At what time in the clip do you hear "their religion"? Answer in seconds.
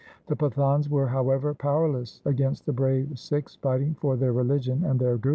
4.17-4.83